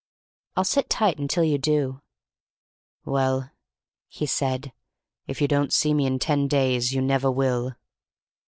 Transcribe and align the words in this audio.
"I'll 0.55 0.63
sit 0.63 0.89
tight 0.89 1.19
until 1.19 1.43
you 1.43 1.59
do." 1.59 2.01
"Well," 3.05 3.51
he 4.07 4.25
said, 4.25 4.73
"if 5.27 5.39
you 5.43 5.47
don't 5.47 5.71
see 5.71 5.93
me 5.93 6.07
in 6.07 6.17
ten 6.17 6.47
days 6.47 6.91
you 6.91 7.01
never 7.03 7.29
will." 7.29 7.75